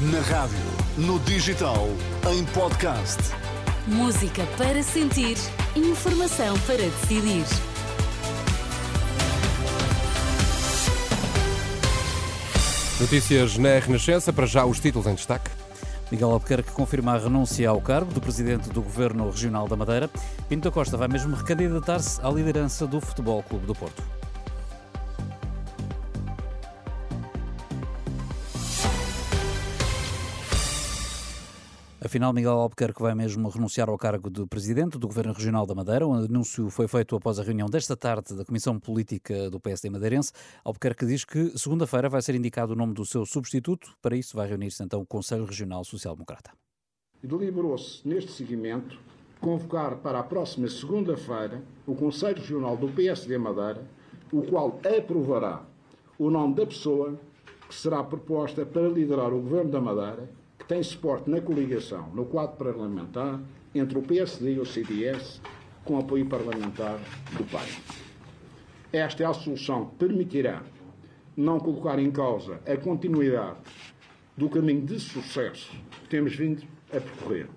Na 0.00 0.20
rádio, 0.22 0.58
no 0.98 1.20
digital, 1.20 1.86
em 2.28 2.44
podcast. 2.46 3.16
Música 3.86 4.42
para 4.58 4.82
sentir, 4.82 5.36
informação 5.76 6.58
para 6.66 6.78
decidir. 6.78 7.44
Notícias 13.00 13.56
na 13.56 13.78
Renascença, 13.78 14.32
para 14.32 14.46
já 14.46 14.64
os 14.64 14.80
títulos 14.80 15.06
em 15.06 15.14
destaque. 15.14 15.48
Miguel 16.10 16.32
Albuquerque 16.32 16.72
confirma 16.72 17.12
a 17.12 17.18
renúncia 17.18 17.68
ao 17.68 17.80
cargo 17.80 18.12
do 18.12 18.20
presidente 18.20 18.70
do 18.70 18.82
Governo 18.82 19.30
Regional 19.30 19.68
da 19.68 19.76
Madeira. 19.76 20.10
Pinto 20.48 20.68
da 20.68 20.74
Costa 20.74 20.96
vai 20.96 21.06
mesmo 21.06 21.36
recandidatar-se 21.36 22.20
à 22.20 22.28
liderança 22.30 22.84
do 22.84 23.00
Futebol 23.00 23.44
Clube 23.44 23.64
do 23.66 23.76
Porto. 23.76 24.02
Afinal, 32.14 32.32
Miguel 32.32 32.52
Albuquerque 32.52 33.02
vai 33.02 33.12
mesmo 33.12 33.48
renunciar 33.48 33.88
ao 33.88 33.98
cargo 33.98 34.30
de 34.30 34.46
presidente 34.46 34.96
do 34.96 35.08
Governo 35.08 35.32
Regional 35.32 35.66
da 35.66 35.74
Madeira. 35.74 36.06
O 36.06 36.12
anúncio 36.12 36.70
foi 36.70 36.86
feito 36.86 37.16
após 37.16 37.40
a 37.40 37.42
reunião 37.42 37.68
desta 37.68 37.96
tarde 37.96 38.36
da 38.36 38.44
Comissão 38.44 38.78
Política 38.78 39.50
do 39.50 39.58
PSD 39.58 39.90
Madeirense. 39.90 40.30
Albuquerque 40.62 41.06
diz 41.06 41.24
que 41.24 41.58
segunda-feira 41.58 42.08
vai 42.08 42.22
ser 42.22 42.36
indicado 42.36 42.72
o 42.72 42.76
nome 42.76 42.94
do 42.94 43.04
seu 43.04 43.26
substituto. 43.26 43.96
Para 44.00 44.14
isso, 44.14 44.36
vai 44.36 44.46
reunir-se 44.46 44.80
então 44.80 45.00
o 45.00 45.04
Conselho 45.04 45.44
Regional 45.44 45.82
Social 45.82 46.14
Democrata. 46.14 46.52
Deliberou-se 47.20 48.06
neste 48.06 48.30
seguimento 48.30 48.96
convocar 49.40 49.96
para 49.96 50.20
a 50.20 50.22
próxima 50.22 50.68
segunda-feira 50.68 51.64
o 51.84 51.96
Conselho 51.96 52.36
Regional 52.36 52.76
do 52.76 52.86
PSD 52.90 53.36
Madeira, 53.38 53.84
o 54.32 54.40
qual 54.42 54.78
aprovará 54.98 55.64
o 56.16 56.30
nome 56.30 56.54
da 56.54 56.64
pessoa 56.64 57.18
que 57.68 57.74
será 57.74 58.04
proposta 58.04 58.64
para 58.64 58.86
liderar 58.86 59.32
o 59.32 59.40
Governo 59.40 59.72
da 59.72 59.80
Madeira 59.80 60.43
que 60.58 60.66
tem 60.66 60.82
suporte 60.82 61.28
na 61.28 61.40
coligação, 61.40 62.08
no 62.14 62.24
quadro 62.24 62.56
parlamentar, 62.56 63.40
entre 63.74 63.98
o 63.98 64.02
PSD 64.02 64.54
e 64.54 64.60
o 64.60 64.66
CDS, 64.66 65.40
com 65.84 65.98
apoio 65.98 66.26
parlamentar 66.26 66.98
do 67.36 67.44
PAI. 67.50 67.68
Esta 68.92 69.24
é 69.24 69.26
a 69.26 69.34
solução 69.34 69.86
que 69.86 69.96
permitirá 69.96 70.62
não 71.36 71.58
colocar 71.58 71.98
em 71.98 72.10
causa 72.10 72.60
a 72.66 72.76
continuidade 72.76 73.58
do 74.36 74.48
caminho 74.48 74.86
de 74.86 74.98
sucesso 75.00 75.70
que 76.02 76.08
temos 76.08 76.34
vindo 76.34 76.62
a 76.88 77.00
percorrer 77.00 77.48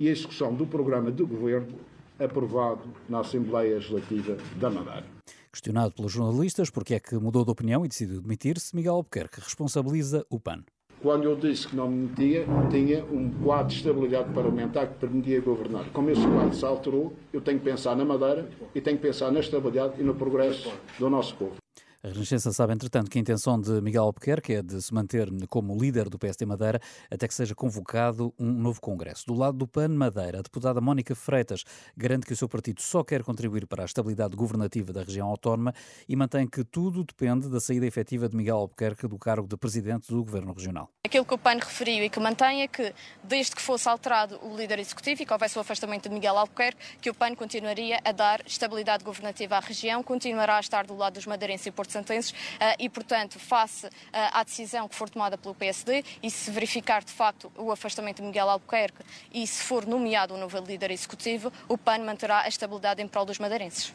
e 0.00 0.08
a 0.08 0.12
execução 0.12 0.54
do 0.54 0.66
programa 0.66 1.10
de 1.10 1.22
governo 1.24 1.78
aprovado 2.18 2.82
na 3.08 3.20
Assembleia 3.20 3.74
Legislativa 3.74 4.36
da 4.56 4.70
Madeira. 4.70 5.06
Questionado 5.52 5.92
pelos 5.92 6.12
jornalistas 6.12 6.70
porque 6.70 6.94
é 6.94 7.00
que 7.00 7.16
mudou 7.16 7.44
de 7.44 7.50
opinião 7.50 7.84
e 7.84 7.88
decidiu 7.88 8.20
demitir-se, 8.20 8.74
Miguel 8.74 8.94
Albuquerque 8.94 9.40
responsabiliza 9.40 10.24
o 10.28 10.38
PAN. 10.38 10.64
Quando 11.00 11.24
eu 11.24 11.36
disse 11.36 11.68
que 11.68 11.76
não 11.76 11.88
me 11.88 12.08
metia, 12.08 12.44
tinha 12.70 13.04
um 13.04 13.30
quadro 13.42 13.68
de 13.68 13.76
estabilidade 13.76 14.32
parlamentar 14.32 14.88
que 14.88 14.94
permitia 14.94 15.40
governar. 15.40 15.84
Como 15.92 16.10
esse 16.10 16.26
quadro 16.26 16.54
se 16.54 16.64
alterou, 16.64 17.12
eu 17.32 17.40
tenho 17.40 17.58
que 17.58 17.64
pensar 17.64 17.94
na 17.94 18.04
Madeira 18.04 18.48
e 18.74 18.80
tenho 18.80 18.96
que 18.96 19.02
pensar 19.04 19.30
na 19.30 19.38
estabilidade 19.38 19.94
e 20.00 20.02
no 20.02 20.14
progresso 20.14 20.72
do 20.98 21.08
nosso 21.08 21.36
povo. 21.36 21.54
A 22.00 22.06
Renascença 22.06 22.52
sabe, 22.52 22.72
entretanto, 22.72 23.10
que 23.10 23.18
a 23.18 23.20
intenção 23.20 23.60
de 23.60 23.80
Miguel 23.80 24.04
Albuquerque 24.04 24.54
é 24.54 24.62
de 24.62 24.80
se 24.80 24.94
manter 24.94 25.28
como 25.48 25.76
líder 25.76 26.08
do 26.08 26.16
PSD 26.16 26.46
Madeira 26.46 26.80
até 27.10 27.26
que 27.26 27.34
seja 27.34 27.56
convocado 27.56 28.32
um 28.38 28.52
novo 28.52 28.80
congresso. 28.80 29.26
Do 29.26 29.34
lado 29.34 29.58
do 29.58 29.66
PAN 29.66 29.88
Madeira, 29.88 30.38
a 30.38 30.42
deputada 30.42 30.80
Mónica 30.80 31.16
Freitas 31.16 31.64
garante 31.96 32.24
que 32.24 32.32
o 32.32 32.36
seu 32.36 32.48
partido 32.48 32.80
só 32.80 33.02
quer 33.02 33.24
contribuir 33.24 33.66
para 33.66 33.82
a 33.82 33.84
estabilidade 33.84 34.36
governativa 34.36 34.92
da 34.92 35.02
região 35.02 35.26
autónoma 35.26 35.74
e 36.08 36.14
mantém 36.14 36.46
que 36.46 36.62
tudo 36.62 37.02
depende 37.02 37.48
da 37.48 37.58
saída 37.58 37.84
efetiva 37.84 38.28
de 38.28 38.36
Miguel 38.36 38.58
Albuquerque 38.58 39.08
do 39.08 39.18
cargo 39.18 39.48
de 39.48 39.56
presidente 39.56 40.06
do 40.06 40.22
governo 40.22 40.52
regional. 40.52 40.88
Aquilo 41.04 41.24
que 41.24 41.34
o 41.34 41.38
PAN 41.38 41.54
referiu 41.54 42.04
e 42.04 42.08
que 42.08 42.20
mantém 42.20 42.62
é 42.62 42.68
que, 42.68 42.94
desde 43.24 43.56
que 43.56 43.62
fosse 43.62 43.88
alterado 43.88 44.38
o 44.46 44.56
líder 44.56 44.78
executivo 44.78 45.22
e 45.22 45.26
que 45.26 45.32
houvesse 45.32 45.58
o 45.58 45.60
afastamento 45.62 46.08
de 46.08 46.14
Miguel 46.14 46.38
Albuquerque, 46.38 46.80
que 47.00 47.10
o 47.10 47.14
PAN 47.14 47.34
continuaria 47.34 47.98
a 48.04 48.12
dar 48.12 48.40
estabilidade 48.46 49.02
governativa 49.02 49.56
à 49.56 49.60
região, 49.60 50.00
continuará 50.00 50.58
a 50.58 50.60
estar 50.60 50.86
do 50.86 50.96
lado 50.96 51.14
dos 51.14 51.26
madeirenses 51.26 51.66
e 51.66 51.72
santenses 51.92 52.34
eh, 52.60 52.76
e, 52.78 52.88
portanto, 52.88 53.38
face 53.38 53.86
eh, 53.86 53.90
à 54.32 54.42
decisão 54.42 54.88
que 54.88 54.94
for 54.94 55.08
tomada 55.08 55.38
pelo 55.38 55.54
PSD 55.54 56.04
e 56.22 56.30
se 56.30 56.50
verificar 56.50 57.04
de 57.04 57.12
facto 57.12 57.50
o 57.56 57.70
afastamento 57.70 58.16
de 58.16 58.22
Miguel 58.22 58.48
Albuquerque 58.48 59.02
e 59.32 59.46
se 59.46 59.62
for 59.62 59.86
nomeado 59.86 60.34
um 60.34 60.38
novo 60.38 60.58
líder 60.58 60.90
executivo, 60.90 61.52
o 61.68 61.78
PAN 61.78 61.98
manterá 61.98 62.42
a 62.42 62.48
estabilidade 62.48 63.02
em 63.02 63.08
prol 63.08 63.24
dos 63.24 63.38
madeirenses. 63.38 63.92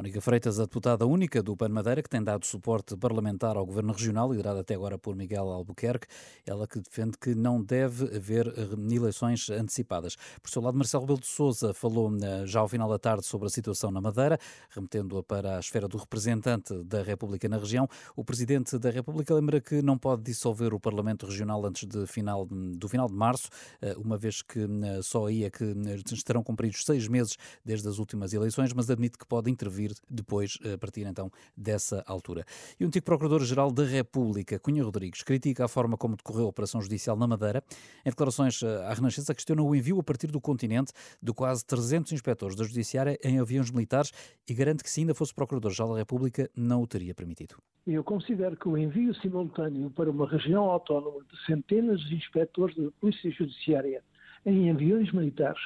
Mónica 0.00 0.18
Freitas, 0.18 0.58
a 0.58 0.62
deputada 0.62 1.06
única 1.06 1.42
do 1.42 1.54
PAN 1.54 1.68
Madeira, 1.68 2.02
que 2.02 2.08
tem 2.08 2.24
dado 2.24 2.46
suporte 2.46 2.96
parlamentar 2.96 3.58
ao 3.58 3.66
governo 3.66 3.92
regional, 3.92 4.30
liderado 4.30 4.60
até 4.60 4.74
agora 4.74 4.96
por 4.96 5.14
Miguel 5.14 5.50
Albuquerque, 5.50 6.06
ela 6.46 6.66
que 6.66 6.80
defende 6.80 7.18
que 7.18 7.34
não 7.34 7.62
deve 7.62 8.16
haver 8.16 8.46
eh, 8.46 8.94
eleições 8.94 9.50
antecipadas. 9.50 10.16
Por 10.42 10.50
seu 10.50 10.62
lado, 10.62 10.74
Marcelo 10.74 11.02
Rebelo 11.02 11.20
de 11.20 11.26
Sousa 11.26 11.74
falou 11.74 12.10
eh, 12.16 12.46
já 12.46 12.60
ao 12.60 12.68
final 12.68 12.88
da 12.88 12.98
tarde 12.98 13.26
sobre 13.26 13.48
a 13.48 13.50
situação 13.50 13.90
na 13.90 14.00
Madeira, 14.00 14.38
remetendo-a 14.70 15.22
para 15.22 15.58
a 15.58 15.60
esfera 15.60 15.86
do 15.86 15.98
representante 15.98 16.82
da 16.82 17.02
República 17.02 17.46
na 17.46 17.58
região. 17.58 17.86
O 18.16 18.24
Presidente 18.24 18.78
da 18.78 18.88
República 18.88 19.34
lembra 19.34 19.60
que 19.60 19.82
não 19.82 19.98
pode 19.98 20.22
dissolver 20.22 20.72
o 20.72 20.80
Parlamento 20.80 21.26
Regional 21.26 21.66
antes 21.66 21.86
de 21.86 22.06
final, 22.06 22.46
do 22.46 22.88
final 22.88 23.06
de 23.06 23.14
março, 23.14 23.50
eh, 23.82 23.94
uma 23.98 24.16
vez 24.16 24.40
que 24.40 24.66
só 25.02 25.26
aí 25.26 25.44
é 25.44 25.50
que 25.50 25.62
estarão 26.10 26.42
cumpridos 26.42 26.86
seis 26.86 27.06
meses 27.06 27.36
desde 27.62 27.86
as 27.86 27.98
últimas 27.98 28.32
eleições, 28.32 28.72
mas 28.72 28.88
admite 28.88 29.18
que 29.18 29.26
pode 29.26 29.50
intervir 29.50 29.89
vir 29.90 29.96
depois, 30.08 30.58
a 30.72 30.78
partir 30.78 31.06
então 31.06 31.30
dessa 31.56 32.02
altura. 32.06 32.44
E 32.78 32.84
o 32.84 32.86
antigo 32.86 33.04
Procurador-Geral 33.04 33.70
da 33.72 33.84
República, 33.84 34.58
Cunha 34.58 34.82
Rodrigues, 34.84 35.22
critica 35.22 35.64
a 35.64 35.68
forma 35.68 35.96
como 35.96 36.16
decorreu 36.16 36.46
a 36.46 36.48
operação 36.48 36.80
judicial 36.80 37.16
na 37.16 37.26
Madeira. 37.26 37.62
Em 38.04 38.10
declarações 38.10 38.62
eh, 38.62 38.86
à 38.86 38.94
Renascença, 38.94 39.34
questiona 39.34 39.62
o 39.62 39.74
envio 39.74 39.98
a 39.98 40.02
partir 40.02 40.28
do 40.28 40.40
continente 40.40 40.92
de 41.22 41.32
quase 41.32 41.64
300 41.64 42.12
inspectores 42.12 42.56
da 42.56 42.64
Judiciária 42.64 43.18
em 43.22 43.38
aviões 43.38 43.70
militares 43.70 44.12
e 44.48 44.54
garante 44.54 44.82
que 44.82 44.90
se 44.90 45.00
ainda 45.00 45.14
fosse 45.14 45.34
Procurador-Geral 45.34 45.92
da 45.92 45.98
República 45.98 46.50
não 46.56 46.82
o 46.82 46.86
teria 46.86 47.14
permitido. 47.14 47.56
Eu 47.86 48.04
considero 48.04 48.56
que 48.56 48.68
o 48.68 48.76
envio 48.76 49.14
simultâneo 49.16 49.90
para 49.90 50.10
uma 50.10 50.28
região 50.28 50.64
autónoma 50.64 51.24
de 51.24 51.44
centenas 51.46 52.00
de 52.00 52.14
inspectores 52.14 52.76
da 52.76 52.90
Polícia 53.00 53.30
Judiciária 53.30 54.02
em 54.44 54.70
aviões 54.70 55.12
militares 55.12 55.60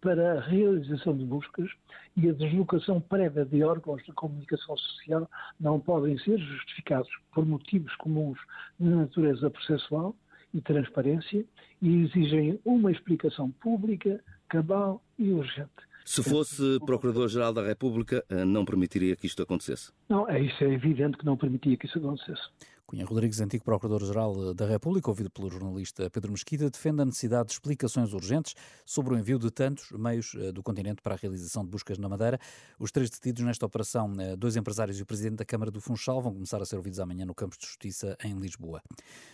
para 0.00 0.38
a 0.38 0.40
realização 0.40 1.16
de 1.16 1.24
buscas 1.24 1.70
e 2.16 2.28
a 2.28 2.32
deslocação 2.32 3.00
prévia 3.00 3.44
de 3.44 3.62
órgãos 3.62 4.04
de 4.04 4.12
comunicação 4.12 4.76
social 4.76 5.30
não 5.58 5.78
podem 5.78 6.18
ser 6.18 6.38
justificados 6.38 7.08
por 7.32 7.46
motivos 7.46 7.94
comuns 7.96 8.38
de 8.78 8.88
natureza 8.88 9.48
processual 9.48 10.14
e 10.52 10.60
transparência 10.60 11.44
e 11.80 12.02
exigem 12.02 12.60
uma 12.64 12.90
explicação 12.90 13.50
pública, 13.52 14.20
cabal 14.48 15.02
e 15.18 15.30
urgente. 15.30 15.70
Se 16.04 16.22
fosse 16.22 16.80
Procurador-Geral 16.84 17.52
da 17.52 17.62
República, 17.62 18.24
eh, 18.28 18.44
não 18.44 18.64
permitiria 18.64 19.14
que 19.14 19.26
isto 19.26 19.40
acontecesse? 19.40 19.92
Não, 20.08 20.28
é 20.28 20.40
isso 20.40 20.62
é 20.64 20.72
evidente 20.72 21.16
que 21.16 21.24
não 21.24 21.36
permitia 21.36 21.76
que 21.76 21.86
isso 21.86 21.98
acontecesse. 21.98 22.42
Cunha 22.92 23.06
Rodrigues, 23.06 23.40
antigo 23.40 23.64
Procurador-Geral 23.64 24.52
da 24.52 24.66
República, 24.66 25.08
ouvido 25.08 25.30
pelo 25.30 25.48
jornalista 25.48 26.10
Pedro 26.10 26.30
Mesquita, 26.30 26.68
defende 26.68 27.00
a 27.00 27.06
necessidade 27.06 27.46
de 27.46 27.54
explicações 27.54 28.12
urgentes 28.12 28.54
sobre 28.84 29.14
o 29.14 29.18
envio 29.18 29.38
de 29.38 29.50
tantos 29.50 29.90
meios 29.92 30.34
eh, 30.36 30.52
do 30.52 30.62
continente 30.62 31.00
para 31.00 31.14
a 31.14 31.16
realização 31.16 31.64
de 31.64 31.70
buscas 31.70 31.96
na 31.96 32.06
Madeira. 32.06 32.38
Os 32.78 32.92
três 32.92 33.08
detidos 33.08 33.42
nesta 33.44 33.64
operação, 33.64 34.12
eh, 34.20 34.36
dois 34.36 34.56
empresários 34.56 34.98
e 34.98 35.02
o 35.02 35.06
presidente 35.06 35.36
da 35.36 35.44
Câmara 35.46 35.70
do 35.70 35.80
Funchal, 35.80 36.20
vão 36.20 36.34
começar 36.34 36.60
a 36.60 36.66
ser 36.66 36.76
ouvidos 36.76 37.00
amanhã 37.00 37.24
no 37.24 37.34
Campos 37.34 37.56
de 37.56 37.64
Justiça, 37.64 38.14
em 38.22 38.38
Lisboa. 38.38 38.82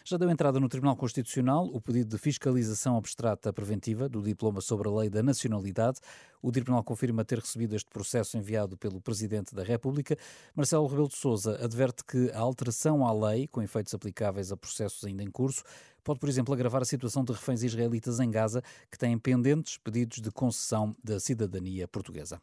Já 0.04 0.16
deu 0.16 0.30
entrada 0.30 0.60
no 0.60 0.68
Tribunal 0.68 0.94
Constitucional 0.94 1.66
o 1.66 1.80
pedido 1.80 2.10
de 2.10 2.18
fiscalização 2.22 2.96
abstrata 2.96 3.52
preventiva 3.52 4.08
do 4.08 4.22
diploma 4.22 4.60
sobre 4.60 4.86
a 4.86 4.92
lei 4.92 5.10
da 5.10 5.20
nacionalidade. 5.20 5.98
O 6.40 6.52
Tribunal 6.52 6.84
confirma 6.84 7.24
ter 7.24 7.40
recebido 7.40 7.74
este 7.74 7.90
processo 7.90 8.38
enviado 8.38 8.76
pelo 8.76 9.00
Presidente 9.00 9.52
da 9.52 9.64
República. 9.64 10.16
Marcelo 10.54 10.86
Rebelo 10.86 11.08
de 11.08 11.16
Sousa 11.16 11.58
adverte 11.64 12.04
que 12.04 12.30
a 12.30 12.38
alteração 12.38 13.04
à 13.04 13.12
lei, 13.12 13.47
com 13.50 13.62
efeitos 13.62 13.94
aplicáveis 13.94 14.52
a 14.52 14.56
processos 14.56 15.04
ainda 15.04 15.22
em 15.22 15.30
curso, 15.30 15.62
pode, 16.08 16.20
por 16.20 16.28
exemplo, 16.30 16.54
agravar 16.54 16.80
a 16.80 16.86
situação 16.86 17.22
de 17.22 17.32
reféns 17.32 17.62
israelitas 17.62 18.18
em 18.18 18.30
Gaza 18.30 18.62
que 18.90 18.96
têm 18.96 19.18
pendentes 19.18 19.76
pedidos 19.76 20.22
de 20.22 20.30
concessão 20.30 20.96
da 21.04 21.20
cidadania 21.20 21.86
portuguesa. 21.86 22.40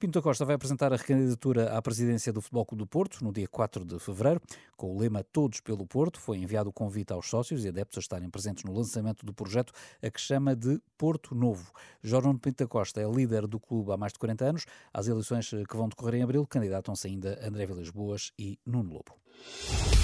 Pinto 0.00 0.20
Costa 0.20 0.44
vai 0.44 0.56
apresentar 0.56 0.92
a 0.92 0.96
recandidatura 0.96 1.76
à 1.76 1.80
presidência 1.80 2.32
do 2.32 2.40
Futebol 2.40 2.66
Clube 2.66 2.82
do 2.82 2.86
Porto 2.88 3.22
no 3.22 3.32
dia 3.32 3.46
4 3.46 3.84
de 3.84 4.00
fevereiro, 4.00 4.40
com 4.76 4.92
o 4.92 4.98
lema 4.98 5.22
Todos 5.22 5.60
pelo 5.60 5.86
Porto. 5.86 6.18
Foi 6.18 6.38
enviado 6.38 6.70
o 6.70 6.72
convite 6.72 7.12
aos 7.12 7.28
sócios 7.28 7.64
e 7.64 7.68
adeptos 7.68 7.98
a 7.98 8.00
estarem 8.00 8.28
presentes 8.28 8.64
no 8.64 8.72
lançamento 8.72 9.24
do 9.24 9.32
projeto, 9.32 9.72
a 10.02 10.10
que 10.10 10.20
chama 10.20 10.56
de 10.56 10.80
Porto 10.98 11.36
Novo. 11.36 11.70
Jornal 12.02 12.36
Pinto 12.36 12.66
Costa 12.66 13.00
é 13.00 13.08
líder 13.08 13.46
do 13.46 13.60
clube 13.60 13.92
há 13.92 13.96
mais 13.96 14.12
de 14.12 14.18
40 14.18 14.44
anos. 14.44 14.66
Às 14.92 15.06
eleições 15.06 15.48
que 15.48 15.76
vão 15.76 15.88
decorrer 15.88 16.16
em 16.16 16.24
abril, 16.24 16.44
candidatam-se 16.44 17.06
ainda 17.06 17.38
André 17.46 17.64
Vilas 17.64 17.90
Boas 17.90 18.32
e 18.36 18.58
Nuno 18.66 18.92
Lobo. 18.92 20.03